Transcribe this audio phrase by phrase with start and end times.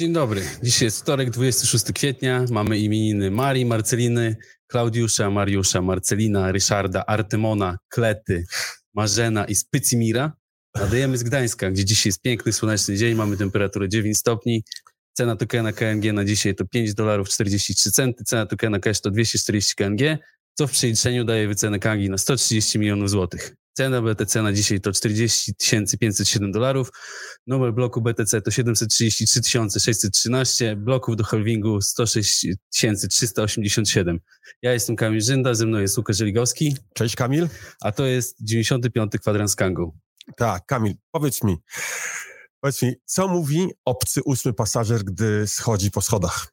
[0.00, 0.42] Dzień dobry.
[0.62, 2.44] Dzisiaj jest wtorek, 26 kwietnia.
[2.50, 8.44] Mamy imieniny Marii, Marceliny, Klaudiusza, Mariusza, Marcelina, Ryszarda, Artymona, Klety,
[8.94, 10.32] Marzena i Spycimira.
[10.74, 13.14] Nadajemy z Gdańska, gdzie dzisiaj jest piękny, słoneczny dzień.
[13.14, 14.64] Mamy temperaturę 9 stopni.
[15.12, 18.24] Cena tokena KNG na dzisiaj to 5 dolarów 43 centy.
[18.24, 20.18] Cena tokena cash to 240 KNG,
[20.54, 23.56] co w przeliczeniu daje wycenę KNG na 130 milionów złotych.
[23.80, 25.52] Cena BTC na dzisiaj to 40
[26.00, 26.90] 507 dolarów.
[27.46, 29.10] Numer bloku BTC to 733
[29.80, 30.76] 613.
[30.76, 34.20] Bloków do halvingu 106 387.
[34.62, 36.76] Ja jestem Kamil Żynda, ze mną jest Łukasz Żeligowski.
[36.94, 37.48] Cześć Kamil.
[37.80, 39.12] A to jest 95.
[39.20, 39.96] kwadrans Kangu.
[40.36, 41.56] Tak, Kamil, powiedz mi,
[42.60, 46.52] powiedz mi, co mówi obcy ósmy pasażer, gdy schodzi po schodach?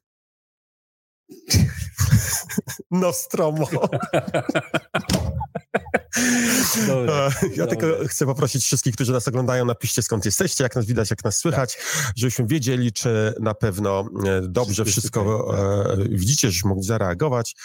[2.90, 3.68] Nostromo.
[6.86, 11.10] Dobra, ja tylko chcę poprosić wszystkich, którzy nas oglądają, napiszcie skąd jesteście, jak nas widać,
[11.10, 12.12] jak nas słychać, tak.
[12.16, 15.48] żebyśmy wiedzieli, czy na pewno e, dobrze wszystko
[15.92, 17.56] e, widzicie, żebyśmy mogli zareagować.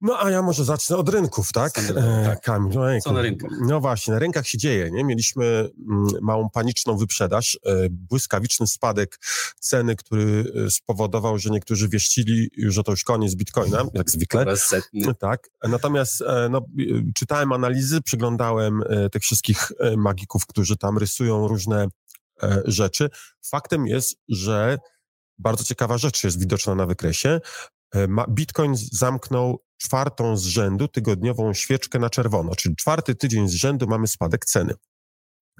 [0.00, 1.78] No a ja może zacznę od rynków, tak?
[1.78, 2.40] E, tak.
[2.40, 3.50] Kamil, no, Co na rynkach?
[3.60, 5.04] No właśnie, na rynkach się dzieje, nie?
[5.04, 9.18] Mieliśmy mm, małą paniczną wyprzedaż, e, błyskawiczny spadek
[9.60, 14.44] ceny, który e, spowodował, że niektórzy wieścili, że to już koniec Bitcoina, jak zwykle.
[15.18, 15.48] Tak.
[15.68, 16.60] Natomiast no,
[17.14, 18.82] czytałem analizy, przyglądałem
[19.12, 21.88] tych wszystkich magików, którzy tam rysują różne
[22.64, 23.10] rzeczy.
[23.42, 24.78] Faktem jest, że
[25.38, 27.40] bardzo ciekawa rzecz jest widoczna na wykresie.
[28.28, 34.08] Bitcoin zamknął czwartą z rzędu tygodniową świeczkę na czerwono, czyli czwarty tydzień z rzędu mamy
[34.08, 34.74] spadek ceny.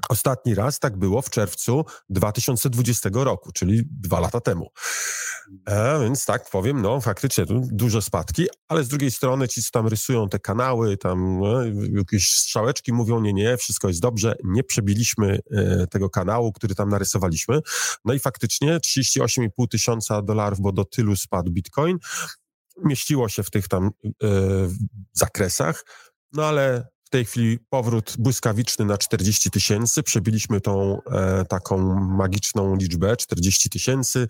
[0.08, 4.70] Ostatni raz tak było w czerwcu 2020 roku, czyli dwa lata temu.
[5.66, 9.86] E, więc tak powiem, no faktycznie duże spadki, ale z drugiej strony ci, co tam
[9.86, 11.64] rysują te kanały, tam no,
[11.98, 16.88] jakieś strzałeczki mówią, nie, nie, wszystko jest dobrze, nie przebiliśmy e, tego kanału, który tam
[16.88, 17.60] narysowaliśmy.
[18.04, 21.98] No i faktycznie 38,5 tysiąca dolarów, bo do tylu spadł Bitcoin
[22.84, 24.12] mieściło się w tych tam y,
[25.12, 25.84] zakresach,
[26.32, 30.02] no ale w tej chwili powrót błyskawiczny na 40 tysięcy.
[30.02, 34.28] Przebiliśmy tą e, taką magiczną liczbę 40 tysięcy.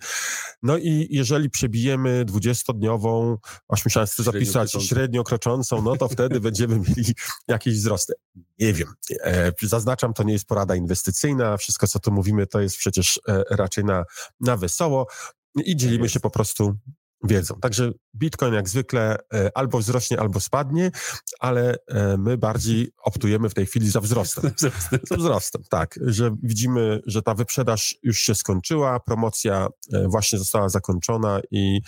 [0.63, 3.37] No i jeżeli przebijemy 20-dniową,
[3.69, 7.13] aż musiałem sobie zapisać średnio kroczącą, no to wtedy będziemy mieli
[7.47, 8.13] jakieś wzrosty.
[8.59, 8.93] Nie wiem.
[9.23, 11.57] E, zaznaczam, to nie jest porada inwestycyjna.
[11.57, 14.03] Wszystko, co tu mówimy, to jest przecież e, raczej na,
[14.39, 15.07] na wesoło.
[15.55, 16.75] I dzielimy się po prostu
[17.23, 17.55] wiedzą.
[17.61, 20.91] Także Bitcoin jak zwykle e, albo wzrośnie, albo spadnie,
[21.39, 24.51] ale e, my bardziej optujemy w tej chwili za wzrostem.
[25.09, 25.99] za wzrostem, tak.
[26.05, 31.81] Że widzimy, że ta wyprzedaż już się skończyła, promocja e, właśnie została zakończona i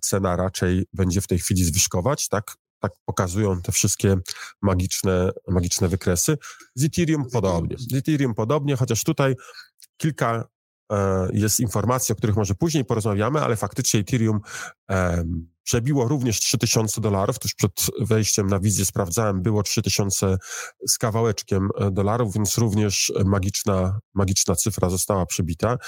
[0.00, 2.54] cena raczej będzie w tej chwili zwyżkować, tak?
[2.80, 4.16] Tak pokazują te wszystkie
[4.62, 6.38] magiczne, magiczne wykresy.
[6.74, 7.76] Z Ethereum podobnie.
[7.78, 9.34] Z Ethereum podobnie, chociaż tutaj
[9.96, 10.48] kilka
[11.32, 14.40] jest informacji, o których może później porozmawiamy, ale faktycznie Ethereum
[15.68, 17.38] przebiło również 3000 dolarów.
[17.38, 20.36] Tuż przed wejściem na wizję sprawdzałem, było 3000
[20.88, 25.78] z kawałeczkiem e, dolarów, więc również magiczna, magiczna cyfra została przebita.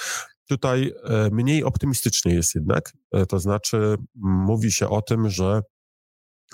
[0.48, 2.92] Tutaj e, mniej optymistycznie jest jednak,
[3.28, 5.62] to znaczy mówi się o tym, że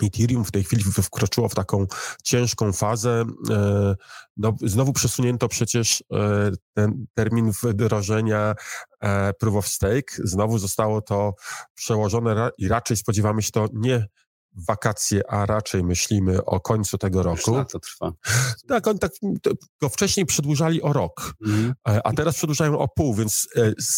[0.03, 1.85] Ethereum w tej chwili wkroczyło w taką
[2.23, 3.25] ciężką fazę.
[3.49, 3.95] E,
[4.37, 8.55] no, znowu przesunięto przecież e, ten termin wdrożenia
[9.01, 10.13] e, proof of stake.
[10.23, 11.33] Znowu zostało to
[11.75, 14.07] przełożone i raczej spodziewamy się to nie
[14.67, 17.57] wakacje, a raczej myślimy o końcu tego roku.
[17.57, 18.11] Już to trwa.
[18.67, 19.11] Tak, oni tak
[19.81, 21.73] go wcześniej przedłużali o rok, mm.
[21.85, 23.47] a teraz przedłużają o pół, więc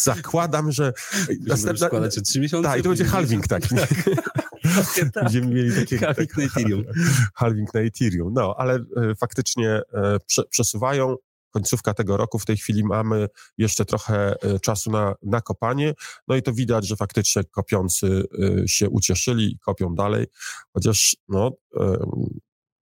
[0.04, 0.92] zakładam, że...
[1.40, 2.68] Następna, składacie trzy miesiące?
[2.68, 3.74] Tak, i to będzie halving taki.
[3.76, 4.49] tak.
[5.14, 5.24] tak.
[5.24, 5.98] Będziemy mieli takie...
[5.98, 6.84] Halving na Ethereum.
[7.34, 11.16] Halving na Ethereum, no, ale e, faktycznie e, prze, przesuwają.
[11.52, 15.94] Końcówka tego roku, w tej chwili mamy jeszcze trochę e, czasu na, na kopanie,
[16.28, 18.24] no i to widać, że faktycznie kopiący
[18.66, 20.26] się ucieszyli i kopią dalej,
[20.72, 21.52] chociaż no,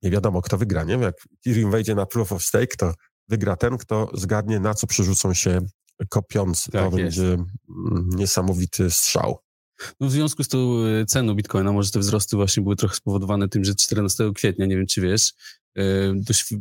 [0.03, 0.95] nie wiadomo, kto wygra, nie?
[0.95, 1.15] Jak
[1.47, 2.95] Ethereum wejdzie na proof of stake, to
[3.29, 5.61] wygra ten, kto zgadnie, na co przerzucą się
[6.09, 6.71] kopiący.
[6.71, 7.19] Tak to jest.
[7.19, 7.45] będzie
[8.17, 9.39] niesamowity strzał.
[10.01, 13.49] No w związku z tą e, ceną bitcoina, może te wzrosty właśnie były trochę spowodowane
[13.49, 15.33] tym, że 14 kwietnia, nie wiem czy wiesz,
[15.77, 15.83] e,
[16.15, 16.55] dość,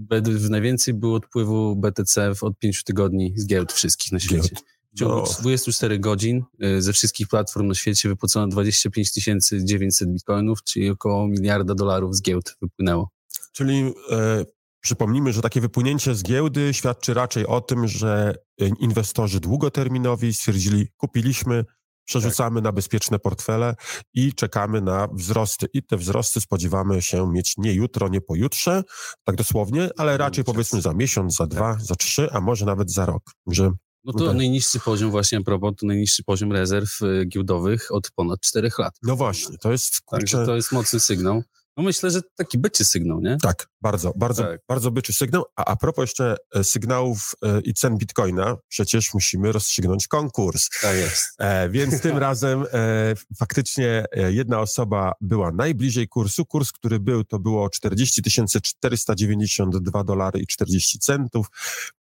[0.50, 4.56] najwięcej było odpływu BTC od 5 tygodni z giełd wszystkich na świecie.
[4.94, 9.12] W ciągu 24 godzin e, ze wszystkich platform na świecie wypłacono 25
[9.52, 13.10] 900 bitcoinów, czyli około miliarda dolarów z giełd wypłynęło.
[13.52, 14.46] Czyli e,
[14.80, 18.36] przypomnijmy, że takie wypłynięcie z giełdy świadczy raczej o tym, że
[18.80, 21.66] inwestorzy długoterminowi stwierdzili, kupiliśmy,
[22.08, 22.64] przerzucamy tak.
[22.64, 23.76] na bezpieczne portfele
[24.14, 25.68] i czekamy na wzrosty.
[25.74, 28.84] I te wzrosty spodziewamy się mieć nie jutro, nie pojutrze,
[29.24, 31.82] tak dosłownie, ale raczej powiedzmy za miesiąc, za dwa, tak.
[31.82, 33.24] za trzy, a może nawet za rok.
[33.48, 33.72] Że
[34.04, 34.38] No to tak.
[34.38, 38.94] najniższy poziom właśnie, a propos, to najniższy poziom rezerw y, giełdowych od ponad 4 lat.
[39.04, 40.02] No właśnie, to jest...
[40.12, 41.44] Także kurczę, to jest mocny sygnał.
[41.78, 43.38] No myślę, że taki bycie sygnał, nie?
[43.42, 44.62] Tak, bardzo, bardzo, Tak.
[44.68, 45.46] bardzo byczy sygnał.
[45.56, 50.70] A, a propos jeszcze e, sygnałów e, i cen bitcoina, przecież musimy rozstrzygnąć konkurs.
[50.82, 51.26] Tak jest.
[51.40, 56.46] E, więc tym razem e, faktycznie e, jedna osoba była najbliżej kursu.
[56.46, 58.22] Kurs, który był, to było 40
[58.62, 61.48] 492 dolary i 40 centów.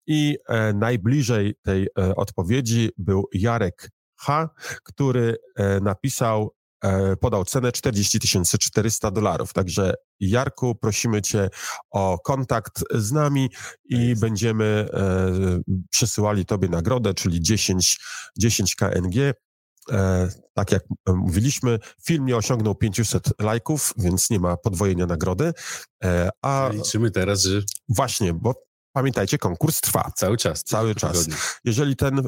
[0.08, 4.50] I e, najbliżej tej e, odpowiedzi był Jarek H.,
[4.84, 6.56] który e, napisał,
[7.20, 8.20] podał cenę 40
[8.58, 9.54] 400 dolarów.
[9.54, 11.50] Także Jarku, prosimy Cię
[11.92, 13.50] o kontakt z nami
[13.86, 14.22] i jest.
[14.22, 15.32] będziemy e,
[15.90, 18.00] przesyłali Tobie nagrodę, czyli 10,
[18.38, 19.34] 10 KNG.
[19.92, 25.54] E, tak jak e, mówiliśmy, film nie osiągnął 500 lajków, więc nie ma podwojenia nagrody.
[26.04, 30.12] E, a Liczymy teraz, że właśnie, bo pamiętajcie, konkurs trwa.
[30.16, 30.64] cały czas.
[30.64, 31.28] Cały czas.
[31.64, 32.24] Jeżeli ten, e,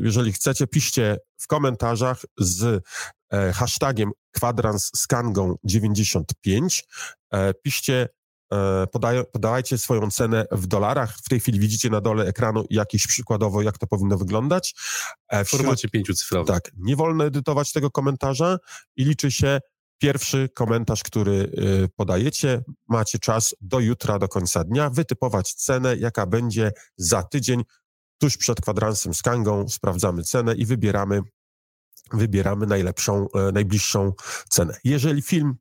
[0.00, 2.84] jeżeli chcecie, piszcie w komentarzach z
[3.32, 6.84] e, hashtagiem kwadrans z kangą 95.
[7.32, 8.08] E, piszcie,
[8.52, 11.16] e, podaje, podawajcie swoją cenę w dolarach.
[11.24, 14.74] W tej chwili widzicie na dole ekranu jakiś przykładowo, jak to powinno wyglądać.
[15.28, 16.54] E, W formacie pięciocyfrowym.
[16.54, 18.58] tak, nie wolno edytować tego komentarza
[18.96, 19.60] i liczy się
[19.98, 22.62] pierwszy komentarz, który y, podajecie.
[22.88, 27.62] Macie czas do jutra, do końca dnia, wytypować cenę, jaka będzie za tydzień.
[28.18, 31.20] Tuż przed kwadransem z Kangą sprawdzamy cenę i wybieramy,
[32.12, 34.12] wybieramy najlepszą, e, najbliższą
[34.48, 34.76] cenę.
[34.84, 35.54] Jeżeli film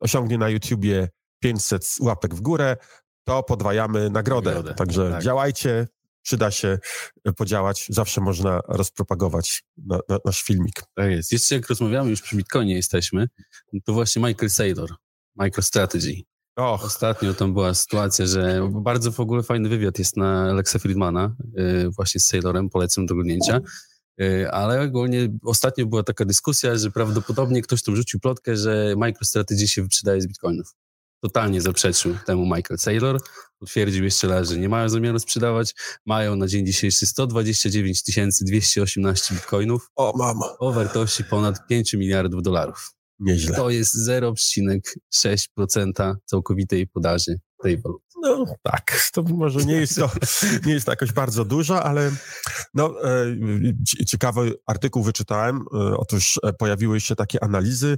[0.00, 1.08] osiągnie na YouTubie
[1.40, 2.76] 500 łapek w górę,
[3.24, 4.50] to podwajamy nagrodę.
[4.50, 5.22] Nagrodę, Także tak.
[5.22, 5.88] działajcie,
[6.22, 6.78] przyda się
[7.24, 7.86] e, podziałać.
[7.88, 10.82] Zawsze można rozpropagować na, na, nasz filmik.
[10.94, 11.32] Tak jest.
[11.32, 13.28] Jeszcze jak rozmawiamy, już przy Bitcoinie jesteśmy,
[13.84, 14.90] to właśnie Michael Saylor,
[15.36, 16.22] MicroStrategy.
[16.56, 21.36] Och, Ostatnio tam była sytuacja, że bardzo w ogóle fajny wywiad jest na Alexa Friedmana,
[21.58, 23.60] y, właśnie z Saylorem, polecam do oglądnięcia.
[24.20, 29.68] Y, Ale ogólnie ostatnio była taka dyskusja, że prawdopodobnie ktoś tam rzucił plotkę, że MicroStrategy
[29.68, 30.74] się wyprzedaje z bitcoinów.
[31.22, 33.20] Totalnie zaprzeczył temu Michael Saylor.
[33.60, 35.74] Utwierdził jeszcze raz, że nie mają zamiaru sprzedawać.
[36.06, 38.02] Mają na dzień dzisiejszy 129
[38.40, 42.90] 218 bitcoinów o mamo, o wartości ponad 5 miliardów dolarów.
[43.18, 43.56] nieźle.
[43.56, 48.11] To jest 0,6% całkowitej podaży tej waluty.
[48.22, 50.10] No tak, to może nie jest to,
[50.66, 52.10] nie jest to jakoś bardzo dużo, ale
[52.74, 53.26] no, e,
[53.88, 55.56] ci- ciekawy artykuł wyczytałem.
[55.56, 57.96] E, Otóż e, pojawiły się takie analizy,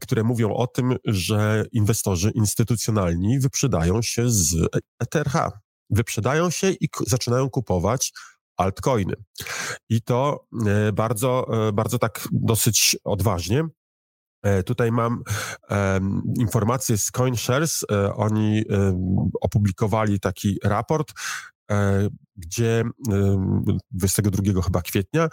[0.00, 4.54] które mówią o tym, że inwestorzy instytucjonalni wyprzedają się z
[5.00, 5.34] ETH.
[5.90, 8.12] Wyprzedają się i zaczynają kupować
[8.56, 9.14] altcoiny.
[9.88, 10.46] I to
[10.92, 13.64] bardzo, bardzo tak dosyć odważnie.
[14.42, 15.22] E, Tutaj mam
[15.68, 17.84] em, informacje z CoinShares.
[17.92, 21.12] E, oni em, opublikowali taki raport,
[21.70, 25.28] e, gdzie em, 22 chyba kwietnia,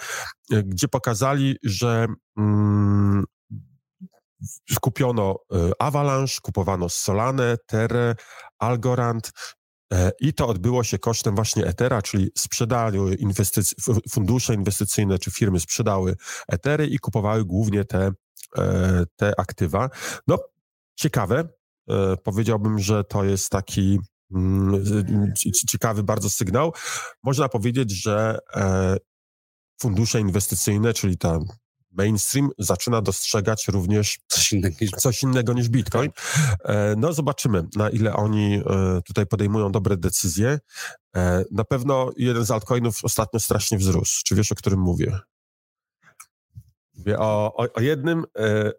[0.52, 2.08] gdzie pokazali, że
[2.38, 3.24] mm,
[4.82, 8.16] kupiono e, Avalanche, kupowano Solanę, Terra,
[8.60, 9.32] Algorand
[10.20, 16.16] i to odbyło się kosztem właśnie Ethera, czyli sprzedały inwestyc- fundusze inwestycyjne czy firmy sprzedały
[16.48, 18.12] Ethery i kupowały głównie te
[19.16, 19.90] te aktywa.
[20.28, 20.38] No,
[20.96, 21.50] ciekawe.
[21.90, 24.00] E, Powiedziałbym, że to jest taki
[24.36, 24.84] mm,
[25.68, 26.74] ciekawy bardzo sygnał.
[27.24, 28.98] Można powiedzieć, że e,
[29.82, 31.40] fundusze inwestycyjne, czyli ta
[31.92, 36.12] mainstream, zaczyna dostrzegać również Coś innego niż coś innego niż Bitcoin.
[36.66, 40.60] E, No, zobaczymy, na ile oni e, tutaj podejmują dobre decyzje.
[41.16, 44.22] E, Na pewno jeden z altcoinów ostatnio strasznie wzrósł.
[44.26, 45.20] Czy wiesz, o którym mówię?
[47.00, 48.26] Mówię o, o, o jednym.
[48.40, 48.72] e,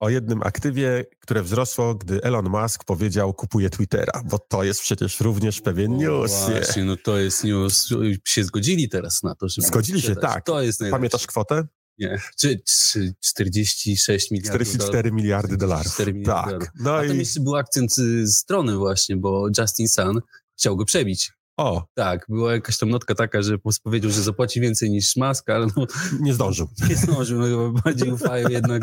[0.00, 5.20] O jednym aktywie, które wzrosło, gdy Elon Musk powiedział, kupuje Twittera, bo to jest przecież
[5.20, 6.32] również pewien news.
[6.48, 6.54] nie?
[6.54, 7.88] Właśnie, no to jest news.
[8.26, 10.44] Się zgodzili teraz na to, żeby Zgodzili się, tak.
[10.44, 10.98] To jest najlepsze.
[10.98, 11.66] Pamiętasz kwotę?
[11.98, 12.18] Nie.
[12.40, 15.92] Czy, czy 46 miliardów 44 miliardy dolarów.
[15.92, 16.46] 44 miliardy Tak.
[16.48, 16.68] dolarów.
[16.80, 20.20] No A tam i był akcent y, strony właśnie, bo Justin Sun
[20.58, 21.32] chciał go przebić.
[21.56, 25.66] O, Tak, była jakaś tam notka taka, że powiedział, że zapłaci więcej niż Musk, ale
[25.76, 25.86] no,
[26.20, 26.68] nie zdążył.
[26.88, 28.82] nie zdążył, no, chyba bardziej ufają jednak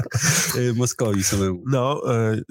[0.56, 1.64] y, Moskowi samemu.
[1.68, 2.42] No, e,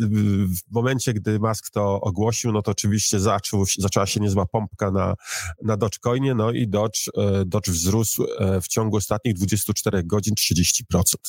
[0.69, 5.15] w momencie, gdy Musk to ogłosił, no to oczywiście zaczął, zaczęła się niezła pompka na,
[5.63, 10.83] na Dogecoinie, no i Doge, e, Doge wzrósł e, w ciągu ostatnich 24 godzin 30%.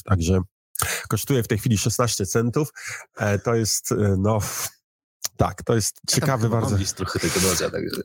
[0.05, 0.41] Także
[1.09, 2.69] kosztuje w tej chwili 16 centów.
[3.17, 4.39] E, To jest, e, no,
[5.37, 6.75] tak, to jest ciekawy bardzo.
[6.75, 8.01] gdzieś trochę tego dodża, także.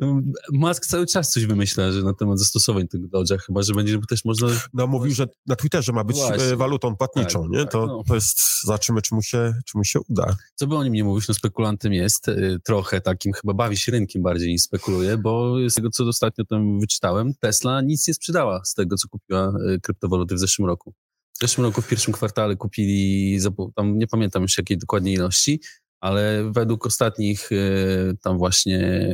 [0.00, 0.20] No,
[0.52, 4.24] Musk cały czas coś wymyśla że na temat zastosowań tego Doge'a, chyba, że będzie też
[4.24, 4.48] można...
[4.74, 6.56] No mówił, że na Twitterze ma być e, Właśnie.
[6.56, 7.58] walutą płatniczą, tak, nie?
[7.58, 8.02] Tak, to, no.
[8.08, 10.36] to jest, zobaczymy, czy mu, się, czy mu się uda.
[10.54, 13.92] Co by o nim nie mówić, no spekulantem jest, y, trochę takim, chyba bawi się
[13.92, 18.64] rynkiem bardziej niż spekuluje, bo z tego, co ostatnio tam wyczytałem, Tesla nic nie sprzedała
[18.64, 20.94] z tego, co kupiła y, kryptowaluty w zeszłym roku.
[21.32, 23.38] W zeszłym roku w pierwszym kwartale kupili,
[23.74, 25.60] tam nie pamiętam już jakiej dokładnie ilości,
[26.00, 29.04] ale według ostatnich y, tam właśnie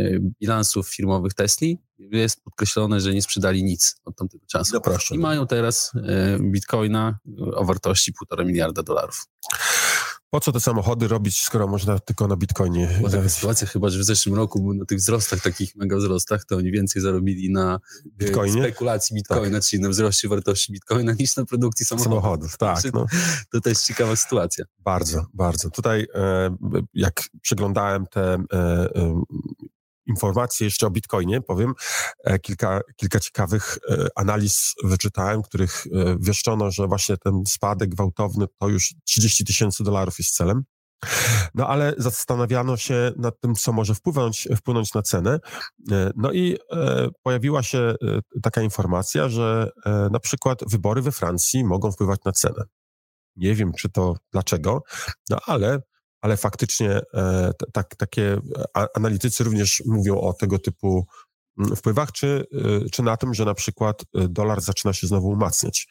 [0.40, 4.80] bilansów firmowych Tesli jest podkreślone, że nie sprzedali nic od tamtego czasu.
[4.80, 5.14] Proszę.
[5.14, 6.00] I mają teraz y,
[6.42, 7.18] bitcoina
[7.54, 9.26] o wartości 1,5 miliarda dolarów.
[10.36, 12.88] Po co te samochody robić, skoro można tylko na bitcoinie?
[12.98, 16.56] Była taka sytuacja chyba, że w zeszłym roku na tych wzrostach, takich mega wzrostach, to
[16.56, 18.62] oni więcej zarobili na y, bitcoinie?
[18.62, 19.68] spekulacji bitcoina, tak.
[19.68, 22.12] czyli na wzroście wartości bitcoina niż na produkcji samochodów.
[22.12, 22.92] Samochodów, tak.
[22.94, 23.06] No.
[23.52, 24.64] To też ciekawa sytuacja.
[24.78, 25.70] Bardzo, bardzo.
[25.70, 26.56] Tutaj e,
[26.94, 29.22] jak przeglądałem te e, e,
[30.06, 31.74] informacje jeszcze o Bitcoinie, powiem.
[32.24, 38.46] E, kilka, kilka ciekawych e, analiz wyczytałem, których e, wieszczono, że właśnie ten spadek gwałtowny
[38.58, 40.64] to już 30 tysięcy dolarów jest celem.
[41.54, 45.38] No ale zastanawiano się nad tym, co może wpłynąć, wpłynąć na cenę.
[46.16, 46.58] No i
[47.22, 47.94] pojawiła się
[48.42, 49.70] taka informacja, że
[50.10, 52.64] na przykład wybory we Francji mogą wpływać na cenę.
[53.36, 54.82] Nie wiem, czy to dlaczego,
[55.30, 55.80] no ale
[56.20, 58.40] ale faktycznie e, tak, takie
[58.94, 61.06] analitycy również mówią o tego typu
[61.58, 62.46] mm, wpływach, czy,
[62.84, 65.86] e, czy na tym, że na przykład e, dolar zaczyna się znowu umacniać,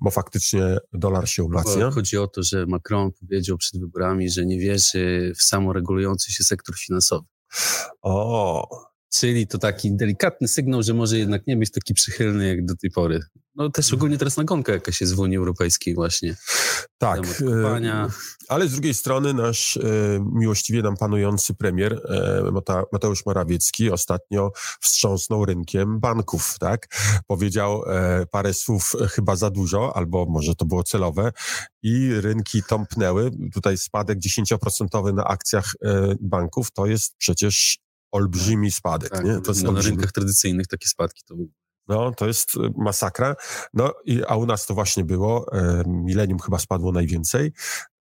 [0.00, 1.90] bo faktycznie dolar się umacnia.
[1.90, 6.76] Chodzi o to, że Macron powiedział przed wyborami, że nie wierzy w samoregulujący się sektor
[6.78, 7.26] finansowy.
[8.02, 8.68] O,
[9.14, 12.90] Czyli to taki delikatny sygnał, że może jednak nie być taki przychylny jak do tej
[12.90, 13.20] pory.
[13.56, 16.36] No też ogólnie teraz nagonka jakaś jest w Unii Europejskiej właśnie.
[16.98, 18.08] Tak, e,
[18.48, 19.80] ale z drugiej strony nasz e,
[20.32, 26.86] miłościwie nam panujący premier e, Mateusz Morawiecki ostatnio wstrząsnął rynkiem banków, tak?
[27.26, 27.82] Powiedział
[28.30, 31.32] parę słów chyba za dużo, albo może to było celowe
[31.82, 33.30] i rynki tąpnęły.
[33.54, 35.72] Tutaj spadek 10% na akcjach
[36.20, 37.78] banków to jest przecież
[38.16, 39.10] olbrzymi spadek.
[39.10, 39.40] Tak, nie?
[39.40, 41.34] To jest no, na rynkach tradycyjnych takie spadki to
[41.88, 43.36] no, to jest y, masakra.
[43.74, 45.52] No, i, a u nas to właśnie było.
[45.52, 47.52] E, milenium chyba spadło najwięcej.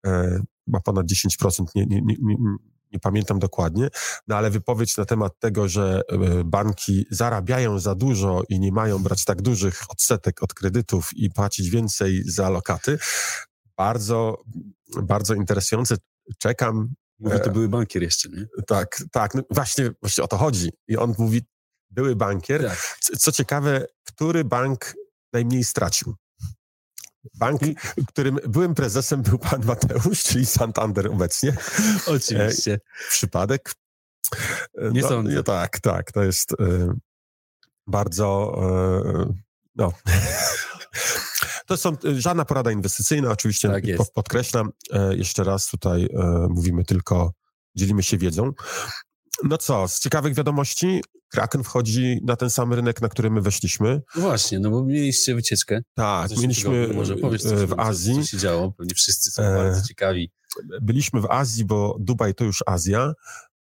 [0.07, 2.37] E, chyba ponad 10%, nie, nie, nie, nie,
[2.93, 3.89] nie pamiętam dokładnie.
[4.29, 8.99] No, ale wypowiedź na temat tego, że e, banki zarabiają za dużo i nie mają
[8.99, 12.99] brać tak dużych odsetek od kredytów i płacić więcej za lokaty,
[13.77, 14.43] bardzo,
[15.03, 15.97] bardzo interesujące.
[16.39, 18.47] Czekam Mówi, to były bankier jeszcze, nie?
[18.67, 19.35] Tak, tak.
[19.35, 20.71] No właśnie, właśnie o to chodzi.
[20.89, 21.43] I on mówi,
[21.91, 22.69] były bankier.
[22.69, 22.99] Tak.
[23.19, 24.95] Co, ciekawe, który bank
[25.33, 26.15] najmniej stracił?
[27.35, 27.61] Bank,
[28.09, 31.57] którym byłym prezesem był pan Mateusz, czyli Santander obecnie.
[32.07, 32.75] Oczywiście.
[32.75, 33.75] E, przypadek?
[34.79, 35.43] E, nie no, sądzę.
[35.43, 36.13] Tak, tak.
[36.13, 36.95] To jest e,
[37.87, 38.55] bardzo...
[38.63, 39.35] E,
[39.77, 39.93] no.
[41.71, 43.85] To są e, żadna porada inwestycyjna, oczywiście tak
[44.15, 44.71] podkreślam.
[44.93, 47.33] E, jeszcze raz tutaj e, mówimy tylko,
[47.75, 48.53] dzielimy się wiedzą.
[49.45, 54.03] No co, z ciekawych wiadomości, Kraken wchodzi na ten sam rynek, na który my weszliśmy.
[54.17, 55.81] No właśnie, no bo mieliście wycieczkę.
[55.95, 58.15] Tak, mieliśmy może powiesz, coś, w Azji.
[58.15, 60.31] Co, co się działo, pewnie wszyscy są e, bardzo ciekawi.
[60.83, 63.13] Byliśmy w Azji, bo Dubaj to już Azja.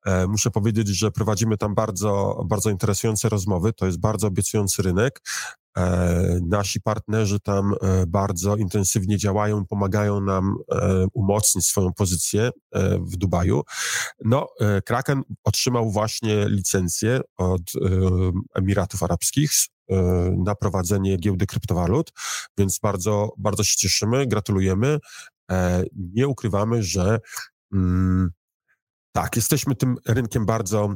[0.07, 3.73] E, muszę powiedzieć, że prowadzimy tam bardzo, bardzo interesujące rozmowy.
[3.73, 5.21] To jest bardzo obiecujący rynek.
[5.79, 10.57] E, nasi partnerzy tam e, bardzo intensywnie działają, pomagają nam
[11.13, 12.51] umocnić swoją pozycję
[13.01, 13.63] w Dubaju.
[14.25, 14.49] No,
[14.85, 17.63] Kraken otrzymał właśnie licencję od
[18.55, 19.51] Emiratów Arabskich
[20.37, 22.13] na prowadzenie giełdy kryptowalut,
[22.59, 24.99] więc bardzo, bardzo się cieszymy, gratulujemy.
[26.15, 27.19] Nie ukrywamy, że
[27.73, 28.31] mm,
[29.13, 30.95] tak, jesteśmy tym rynkiem bardzo, e,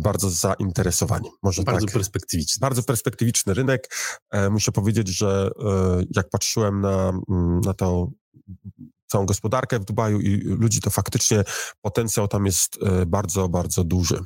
[0.00, 1.30] bardzo zainteresowani.
[1.42, 1.94] Może bardzo tak.
[1.94, 2.60] perspektywiczny.
[2.60, 3.94] Bardzo perspektywiczny rynek.
[4.30, 8.10] E, muszę powiedzieć, że e, jak patrzyłem na, mm, na to
[9.06, 11.44] całą gospodarkę w Dubaju i ludzi, to faktycznie
[11.80, 14.18] potencjał tam jest bardzo, bardzo duży.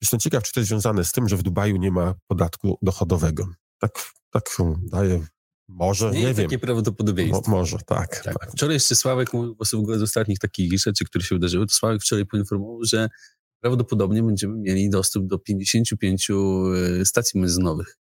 [0.00, 3.48] Jestem ciekaw, czy to jest związane z tym, że w Dubaju nie ma podatku dochodowego.
[3.78, 3.92] Tak,
[4.30, 4.44] tak
[4.78, 5.26] daje
[5.68, 6.46] może, nie, nie wiem.
[6.46, 7.50] takie prawdopodobieństwo.
[7.50, 8.38] Mo, może, tak, tak.
[8.38, 8.52] tak.
[8.52, 9.30] Wczoraj jeszcze Sławek,
[9.72, 13.08] w ogóle z ostatnich takich rzeczy, które się wydarzyły, to Sławek wczoraj poinformował, że
[13.64, 17.98] prawdopodobnie będziemy mieli dostęp do 55 e, stacji benzynowych,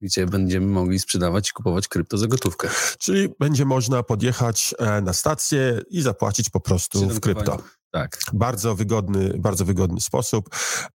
[0.00, 2.68] gdzie będziemy mogli sprzedawać i kupować krypto za gotówkę.
[2.98, 7.62] Czyli będzie można podjechać e, na stację i zapłacić po prostu w krypto.
[7.90, 8.18] Tak.
[8.32, 10.48] Bardzo wygodny, bardzo wygodny sposób.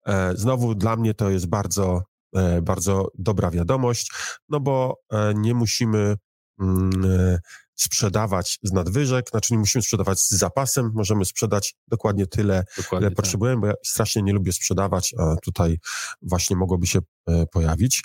[0.08, 2.04] E, znowu dla mnie to jest bardzo
[2.62, 4.12] bardzo dobra wiadomość,
[4.50, 5.00] no bo
[5.36, 6.16] nie musimy
[6.62, 7.40] mm,
[7.80, 13.16] sprzedawać z nadwyżek, znaczy nie musimy sprzedawać z zapasem, możemy sprzedać dokładnie tyle, Dokładnie ile
[13.16, 13.24] tak.
[13.24, 15.78] potrzebujemy, bo ja strasznie nie lubię sprzedawać, a tutaj
[16.22, 18.04] właśnie mogłoby się e, pojawić.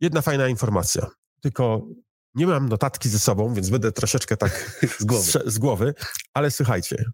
[0.00, 1.06] Jedna fajna informacja,
[1.40, 1.86] tylko
[2.34, 5.32] nie mam notatki ze sobą, więc będę troszeczkę tak Z głowy.
[5.32, 5.94] z, z głowy,
[6.34, 7.04] ale słuchajcie,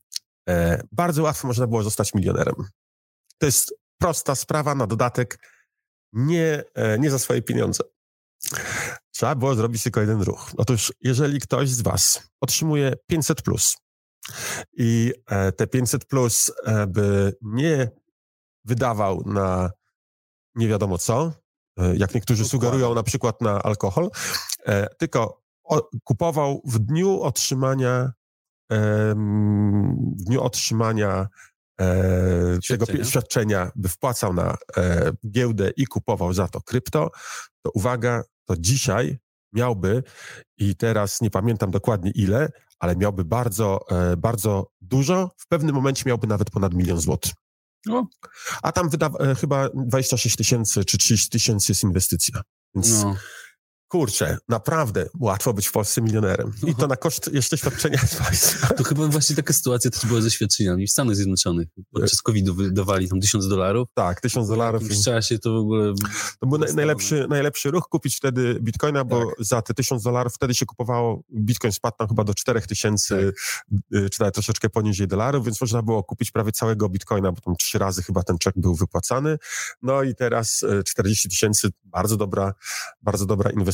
[0.48, 2.54] e, bardzo łatwo można było zostać milionerem.
[3.38, 5.38] To jest prosta sprawa, na dodatek
[6.12, 7.84] nie, e, nie za swoje pieniądze.
[9.14, 10.50] Trzeba było zrobić tylko jeden ruch.
[10.56, 13.76] Otóż, jeżeli ktoś z Was otrzymuje 500 plus
[14.76, 17.90] i e, te 500 plus e, by nie
[18.64, 19.70] wydawał na
[20.54, 21.32] nie wiadomo co,
[21.78, 24.10] e, jak niektórzy sugerują na przykład na alkohol,
[24.98, 25.42] tylko
[26.04, 28.12] kupował w dniu otrzymania
[30.16, 31.28] w dniu otrzymania
[31.80, 33.70] e, tego Świadczenia.
[33.76, 37.10] by wpłacał na e, giełdę i kupował za to krypto,
[37.62, 39.18] to uwaga, to dzisiaj
[39.52, 40.02] miałby,
[40.58, 42.48] i teraz nie pamiętam dokładnie ile,
[42.78, 47.32] ale miałby bardzo, e, bardzo dużo, w pewnym momencie miałby nawet ponad milion złotych.
[47.86, 48.06] No.
[48.62, 52.40] A tam wyda, e, chyba 26 tysięcy czy 30 tysięcy jest inwestycja.
[52.74, 53.16] Więc No.
[53.88, 56.52] Kurczę, naprawdę łatwo być w Polsce milionerem.
[56.66, 58.66] I to na koszt jeszcze świadczenia z państwa.
[58.74, 61.68] To chyba właśnie taka sytuacja też była ze świadczeniami w Stanach Zjednoczonych.
[61.92, 63.88] Podczas COVID-u wydawali tam tysiąc dolarów.
[63.94, 64.82] Tak, tysiąc W dolarów.
[64.82, 65.94] jakimś czasie to w ogóle...
[66.40, 69.34] To był naj, najlepszy, najlepszy ruch kupić wtedy bitcoina, bo Tak.
[69.38, 73.32] za te tysiąc dolarów wtedy się kupowało, bitcoin spadł tam chyba do 4000 tysięcy,
[73.92, 74.00] Tak.
[74.04, 77.56] y, czy nawet troszeczkę poniżej dolarów, więc można było kupić prawie całego bitcoina, bo tam
[77.56, 79.38] trzy razy chyba ten czek był wypłacany.
[79.82, 82.54] No i teraz y, 40 tysięcy, bardzo dobra,
[83.02, 83.73] bardzo dobra inwestycja.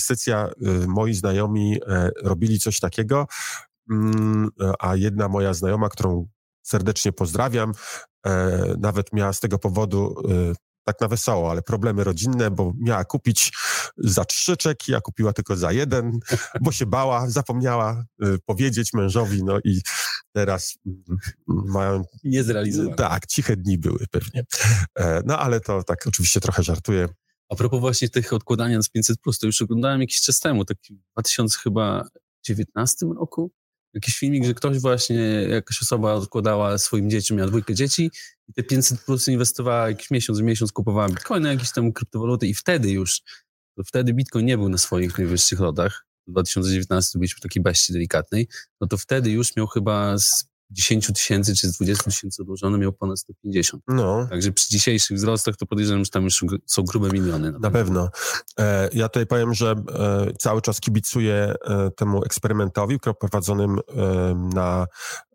[0.62, 3.26] Y, Moi znajomi e, robili coś takiego,
[3.90, 6.26] mm, a jedna moja znajoma, którą
[6.62, 7.72] serdecznie pozdrawiam,
[8.26, 10.54] e, nawet miała z tego powodu e,
[10.84, 13.52] tak na wesoło, ale problemy rodzinne, bo miała kupić
[13.96, 16.18] za trzy czeki, a kupiła tylko za jeden,
[16.60, 19.80] bo się bała, zapomniała e, powiedzieć mężowi, no i
[20.32, 22.96] teraz mm, mają, Niezrealizowane.
[22.96, 24.44] tak, ciche dni były pewnie.
[24.94, 27.08] E, No ale to tak oczywiście trochę żartuję.
[27.50, 30.98] A propos właśnie tych odkładania z 500+, to już oglądałem jakiś czas temu, taki w
[31.12, 33.52] 2019 roku,
[33.94, 35.16] jakiś filmik, że ktoś właśnie,
[35.48, 38.10] jakaś osoba odkładała swoim dzieciom, miała dwójkę dzieci
[38.48, 42.90] i te 500 plus inwestowała jakiś miesiąc, miesiąc kupowała bitcoiny, jakieś tam kryptowaluty i wtedy
[42.90, 43.20] już,
[43.76, 47.92] to wtedy bitcoin nie był na swoich najwyższych lotach, w 2019 byliśmy w takiej beści
[47.92, 48.48] delikatnej,
[48.80, 52.92] no to wtedy już miał chyba z 10 tysięcy czy z 20 tysięcy odłożone, miał
[52.92, 53.82] ponad 150.
[53.88, 57.52] No, Także przy dzisiejszych wzrostach to podejrzewam, że tam już są grube miliony.
[57.60, 58.10] Na pewno.
[58.58, 64.86] E, Ja tutaj powiem, że e, cały czas kibicuję e, temu eksperymentowi prowadzonym e, na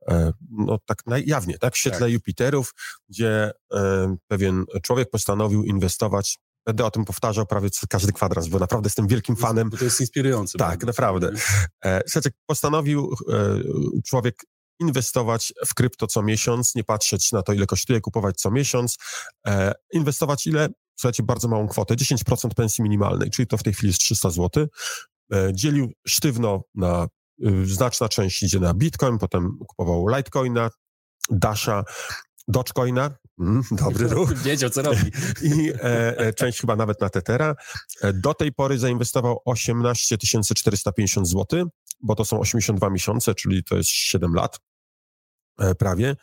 [0.08, 2.74] e, no tak najjawnie, tak, w świetle Jupiterów,
[3.10, 8.88] gdzie e, pewien człowiek postanowił inwestować Będę o tym powtarzał prawie każdy kwadrans, bo naprawdę
[8.88, 9.70] jestem wielkim fanem.
[9.70, 10.58] Bo to jest inspirujące.
[10.58, 11.32] Tak, naprawdę.
[11.86, 13.16] E, Słuchajcie, postanowił
[14.06, 14.36] człowiek
[14.80, 18.98] inwestować w krypto co miesiąc, nie patrzeć na to, ile kosztuje, kupować co miesiąc.
[19.48, 20.70] E, inwestować ile?
[20.96, 24.68] Słuchajcie, bardzo małą kwotę, 10% pensji minimalnej, czyli to w tej chwili jest 300 zł.
[25.34, 27.08] E, dzielił sztywno na,
[27.48, 30.70] y, znaczna część idzie na Bitcoin, potem kupował Litecoina,
[31.30, 31.84] Dasha,
[32.48, 35.12] Dogecoina, mm, dobry ruch, Wiedział, co robi.
[35.42, 37.56] i e, e, część chyba nawet na Tetera.
[38.02, 40.18] E, do tej pory zainwestował 18
[40.56, 41.70] 450 zł,
[42.02, 44.60] bo to są 82 miesiące, czyli to jest 7 lat
[45.80, 46.16] prawie.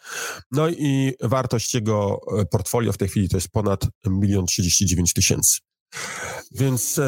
[0.50, 3.86] No i wartość jego e, portfolio w tej chwili to jest ponad
[4.22, 5.58] 1 39 tysięcy.
[6.50, 7.02] Więc e,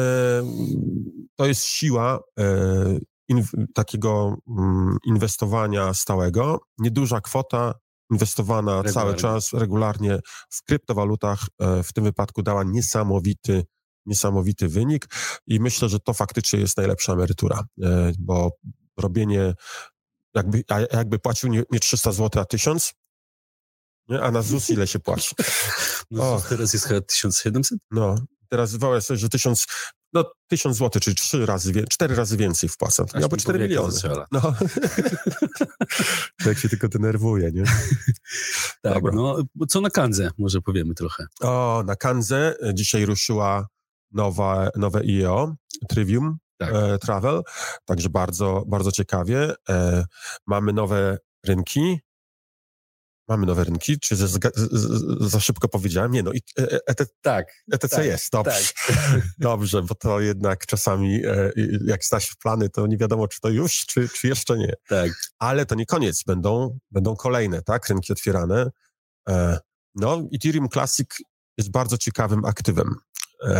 [1.35, 2.45] to jest siła e,
[3.27, 6.59] in, takiego mm, inwestowania stałego.
[6.77, 7.73] Nieduża kwota,
[8.11, 9.15] inwestowana cały Regularnie.
[9.15, 13.63] czas, regularnie w kryptowalutach, e, w tym wypadku dała niesamowity,
[14.05, 15.07] niesamowity wynik
[15.47, 18.51] i myślę, że to faktycznie jest najlepsza emerytura, e, bo
[18.97, 19.53] robienie,
[20.35, 22.93] jakby, a jakby płacił nie, nie 300 zł, a 1000,
[24.09, 24.21] nie?
[24.21, 25.35] a na ZUS ile się płaci?
[26.11, 27.79] No, teraz jest chyba 1700?
[27.91, 28.15] No,
[28.49, 29.65] teraz wyobraź sobie, że 1000,
[30.13, 33.05] no 1000 zł, czyli 3 razy, wie, 4 razy więcej wpłaca.
[33.13, 34.25] Aż mi 4 powieka miliony.
[34.31, 34.53] No.
[36.45, 37.63] Jak się tylko denerwuje, nie?
[38.81, 39.13] Tak, Dobra.
[39.15, 39.37] no
[39.69, 41.25] co na Kandze, może powiemy trochę.
[41.41, 43.67] O, na Kanze e, dzisiaj ruszyła
[44.11, 45.55] nowa, nowe IEO,
[45.89, 46.73] Trivium Tak.
[46.75, 47.41] e, Travel,
[47.85, 49.53] także bardzo, bardzo ciekawie.
[49.69, 50.05] E,
[50.47, 51.99] mamy nowe rynki.
[53.27, 54.39] Mamy nowe rynki, czy za, za,
[55.19, 56.11] za- szybko powiedziałem?
[56.11, 58.51] Nie, no i e, e, ET, Tak, ETC Tak, jest, dobrze.
[58.87, 58.95] tak.
[59.37, 61.21] Dobrze, bo to jednak czasami,
[61.85, 64.73] jak stać w plany, to nie wiadomo, czy to już, czy, czy jeszcze nie.
[64.89, 65.11] tak.
[65.39, 68.69] Ale to nie koniec, będą, będą kolejne, tak, rynki otwierane.
[69.95, 71.07] No, Ethereum Classic
[71.57, 72.95] jest bardzo ciekawym aktywem.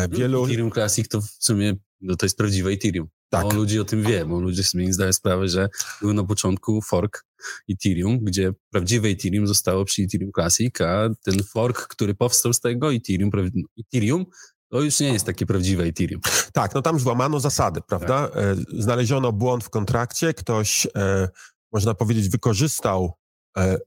[0.10, 3.08] Wielu, Ethereum Classic to w sumie no to jest prawdziwe Ethereum.
[3.30, 3.42] Tak.
[3.44, 5.70] Mało ludzi o tym wie, bo ludzie sobie nie zdają sprawy, że
[6.02, 7.26] był na początku fork
[7.70, 12.94] Ethereum, gdzie prawdziwe Ethereum zostało przy Ethereum Classic, a ten fork, który powstał z tego
[12.94, 13.32] Ethereum,
[13.80, 14.26] Ethereum
[14.72, 16.22] to już nie jest takie prawdziwe Ethereum.
[16.54, 18.28] Tak, no tam złamano zasady, prawda?
[18.28, 18.38] Tak.
[18.38, 21.30] E, znaleziono błąd w kontrakcie, ktoś, e,
[21.72, 23.14] można powiedzieć, wykorzystał
[23.58, 23.78] e,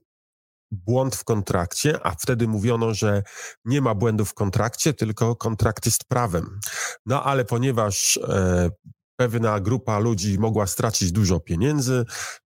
[0.71, 3.23] błąd w kontrakcie, a wtedy mówiono, że
[3.65, 6.59] nie ma błędu w kontrakcie, tylko kontrakt jest prawem.
[7.05, 8.69] No ale ponieważ e,
[9.19, 12.05] pewna grupa ludzi mogła stracić dużo pieniędzy,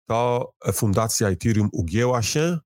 [0.09, 2.57] to fundacja Ethereum ugięła się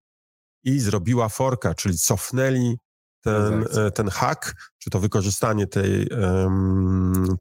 [0.64, 2.78] i zrobiła forka, czyli cofnęli
[3.22, 6.08] ten, e, ten hack, czy to wykorzystanie tej,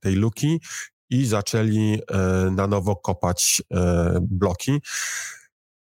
[0.01, 0.61] tej luki
[1.11, 4.81] i zaczęli e, na nowo kopać e, bloki.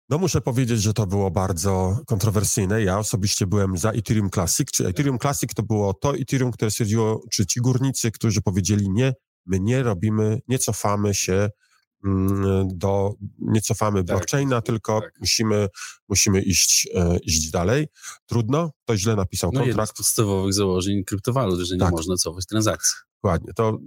[0.10, 2.84] No muszę powiedzieć, że to było bardzo kontrowersyjne.
[2.84, 4.72] Ja osobiście byłem za Ethereum Classic.
[4.72, 9.13] Czy Ethereum Classic to było to Ethereum, które stwierdziło, czy ci górnicy, którzy powiedzieli nie,
[9.46, 11.50] my nie robimy, nie cofamy się
[12.06, 15.13] mm, do, nie cofamy tak, blockchaina, tylko tak.
[15.20, 15.67] musimy,
[16.10, 17.88] musimy iść, e, iść dalej.
[18.26, 19.91] Trudno, to źle napisał no, kontrakt.
[19.91, 21.91] z podstawowych założeń kryptowalut, że nie tak.
[21.91, 22.96] można cofać transakcji.
[23.13, 23.54] Dokładnie.
[23.54, 23.78] To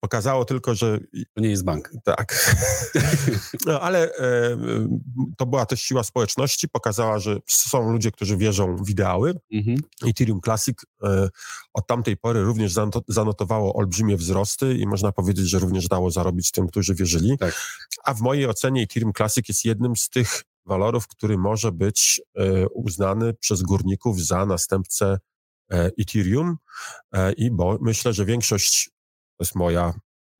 [0.00, 0.98] Pokazało tylko, że...
[1.34, 1.90] To nie jest bank.
[2.04, 2.34] Tak.
[3.66, 4.58] No, ale e,
[5.36, 6.68] to była też siła społeczności.
[6.68, 9.40] Pokazała, że są ludzie, którzy wierzą w ideały.
[9.52, 9.78] Mhm.
[10.06, 11.28] Ethereum Classic e,
[11.74, 12.74] od tamtej pory również
[13.08, 17.38] zanotowało olbrzymie wzrosty i można powiedzieć, że również dało zarobić tym, którzy wierzyli.
[17.38, 17.54] Tak.
[18.04, 22.68] A w mojej ocenie Ethereum Classic jest jednym z tych walorów, który może być e,
[22.68, 25.18] uznany przez górników za następcę
[26.00, 26.56] Ethereum
[27.36, 28.90] i bo myślę, że większość
[29.42, 29.94] to jest moja,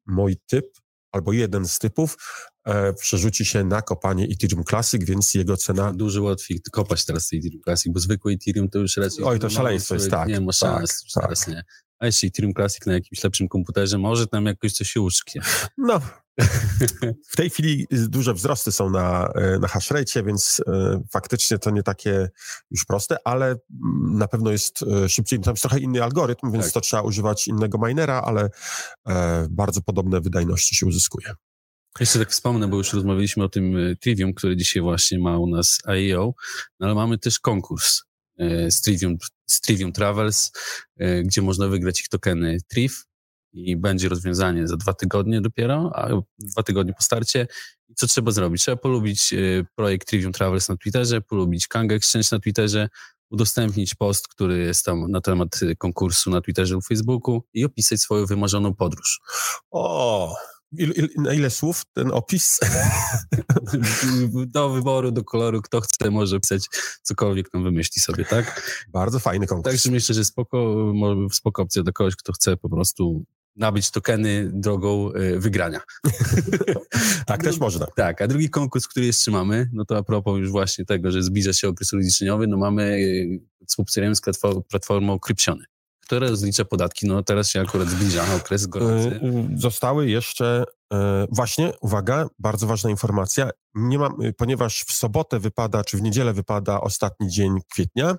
[0.07, 0.67] mój typ,
[1.13, 2.17] albo jeden z typów,
[2.65, 5.93] e, przerzuci się na kopanie Ethereum Classic, więc jego cena...
[5.93, 9.25] Dużo łatwiej kopać teraz Ethereum Classic, bo zwykły Ethereum to już raczej...
[9.25, 10.29] Oj, to szaleństwo jest, tak.
[10.29, 11.49] Nie ma szans tak, teraz, tak.
[11.49, 11.63] nie.
[11.99, 15.43] A jeśli Ethereum Classic na jakimś lepszym komputerze, może tam jakoś coś się uszknie.
[15.79, 16.01] No,
[17.31, 21.83] w tej chwili duże wzrosty są na, e, na hashrate, więc e, faktycznie to nie
[21.83, 22.29] takie
[22.71, 23.59] już proste, ale mm,
[24.19, 25.41] na pewno jest e, szybciej.
[25.41, 26.75] Tam jest trochę inny algorytm, więc tak.
[26.75, 28.51] to trzeba używać innego minera, ale
[29.51, 31.35] bardzo podobne wydajności się uzyskuje.
[32.01, 35.79] Jeszcze tak wspomnę, bo już rozmawialiśmy o tym Trivium, który dzisiaj właśnie ma u nas
[35.87, 36.35] IEO,
[36.81, 38.03] no ale mamy też konkurs
[38.71, 39.17] z Trivium,
[39.47, 40.53] z Trivium Travels,
[41.25, 43.05] gdzie można wygrać ich tokeny TRIV
[43.53, 47.47] i będzie rozwiązanie za dwa tygodnie dopiero, a dwa tygodnie po starcie.
[47.89, 48.63] I co trzeba zrobić?
[48.63, 49.37] Trzeba polubić e,
[49.75, 52.89] projekt Trivium Travels na Twitterze, polubić Kang Exchange na Twitterze,
[53.31, 58.27] udostępnić post, który jest tam na temat konkursu na Twitterze lub Facebooku i opisać swoją
[58.27, 59.21] wymarzoną podróż.
[59.71, 60.35] O,
[60.79, 62.61] Il, il, na ile słów ten opis?
[64.47, 66.67] do wyboru, do koloru, kto chce, może pisać
[67.03, 68.63] cokolwiek tam wymyśli sobie, tak?
[68.89, 69.73] Bardzo fajny konkurs.
[69.73, 70.93] Także myślę, że spoko,
[71.33, 73.25] spoko opcja do kogoś, kto chce po prostu
[73.57, 75.81] nabyć tokeny drogą y, wygrania.
[77.27, 77.87] tak też można.
[77.97, 81.23] Tak, a drugi konkurs, który jeszcze mamy, no to a propos już właśnie tego, że
[81.23, 84.21] zbliża się okres rozliczeniowy, no mamy, y, współpracujemy z
[84.69, 85.65] platformą Krypsiony
[86.05, 87.07] która rozlicza podatki.
[87.07, 89.09] No teraz się akurat zbliża okres gorący.
[89.09, 90.65] Y, zostały jeszcze,
[91.31, 96.81] właśnie, uwaga, bardzo ważna informacja, nie mam, ponieważ w sobotę wypada, czy w niedzielę wypada
[96.81, 98.17] ostatni dzień kwietnia,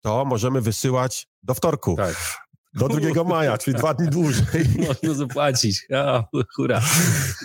[0.00, 1.96] to możemy wysyłać do wtorku.
[1.96, 2.47] Tak.
[2.74, 4.64] Do 2 maja, czyli dwa dni dłużej.
[4.88, 5.86] Można zapłacić.
[5.94, 6.24] A,
[6.56, 6.82] hura.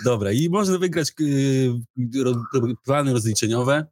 [0.04, 1.72] Dobra, i można wygrać y,
[2.84, 3.86] plany rozliczeniowe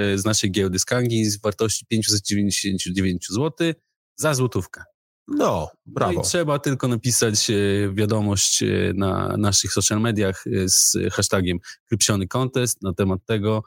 [0.00, 3.72] y, z naszej giełdy Skangi z wartości 599 zł
[4.16, 4.84] za złotówkę.
[5.28, 6.12] No, brawo.
[6.12, 8.64] No i trzeba tylko napisać y, wiadomość
[8.94, 13.62] na naszych social mediach z hashtagiem Krypsiony Contest na temat tego,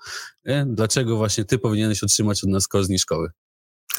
[0.65, 3.29] dlaczego właśnie ty powinieneś otrzymać od nas kozni szkoły.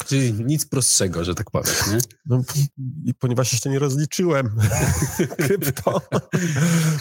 [0.05, 1.97] Czyli nic prostszego, że tak powiem, nie?
[2.25, 2.41] No,
[3.19, 4.57] ponieważ jeszcze nie rozliczyłem
[5.47, 6.01] krypto.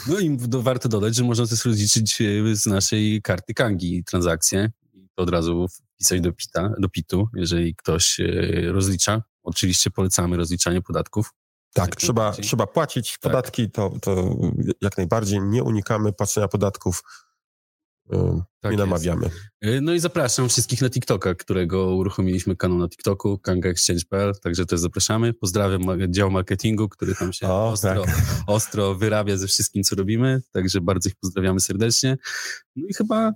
[0.06, 4.70] No i do, warto dodać, że można też rozliczyć e, z naszej karty Kangi transakcje
[4.94, 9.22] i to od razu wpisać do, PITA, do PIT-u, jeżeli ktoś e, rozlicza.
[9.42, 11.30] Oczywiście polecamy rozliczanie podatków.
[11.74, 13.20] Tak, trzeba, trzeba płacić tak.
[13.20, 14.36] podatki, to, to
[14.80, 17.02] jak najbardziej nie unikamy płacenia podatków
[18.60, 19.30] tak i namawiamy.
[19.62, 19.82] Jest.
[19.82, 25.32] No i zapraszam wszystkich na TikToka, którego uruchomiliśmy kanał na TikToku, kangaexchange.pl, także też zapraszamy.
[25.32, 28.14] Pozdrawiam dział marketingu, który tam się o, ostro, tak.
[28.46, 32.16] ostro wyrabia ze wszystkim, co robimy, także bardzo ich pozdrawiamy serdecznie.
[32.76, 33.32] No i chyba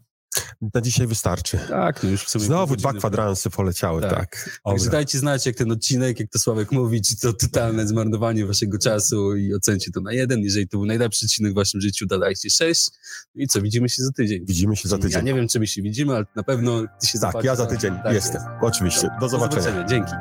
[0.75, 1.59] na dzisiaj wystarczy.
[1.69, 2.45] Tak, no już w sumie.
[2.45, 4.11] Znowu dwa kwadransy poleciały, tak.
[4.11, 4.61] tak.
[4.65, 8.79] Także dajcie znać, jak ten odcinek, jak to Sławek mówi, czy to totalne zmarnowanie waszego
[8.79, 10.41] czasu i ocencie to na jeden.
[10.41, 12.91] Jeżeli to był najlepszy odcinek w waszym życiu, dodajcie sześć.
[13.35, 14.47] No I co, widzimy się za tydzień.
[14.47, 15.13] Widzimy się za tydzień.
[15.13, 17.67] Ja nie wiem, czy my się widzimy, ale na pewno ty się Tak, ja za
[17.67, 18.43] tydzień tak, jestem.
[18.43, 18.47] Jest.
[18.61, 19.09] Oczywiście.
[19.21, 19.65] Do zobaczenia.
[19.65, 19.89] Do zobaczenia.
[19.89, 20.13] Dzięki.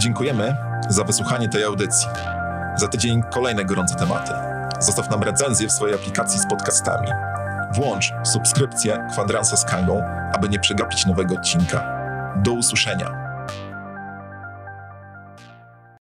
[0.00, 0.56] Dziękujemy
[0.90, 2.08] za wysłuchanie tej audycji.
[2.76, 4.53] Za tydzień kolejne gorące tematy.
[4.80, 7.08] Zostaw nam recenzję w swojej aplikacji z podcastami.
[7.74, 12.04] Włącz subskrypcję Kwadransa z Kangą, aby nie przegapić nowego odcinka.
[12.36, 13.23] Do usłyszenia.